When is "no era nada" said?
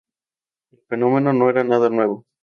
1.31-1.87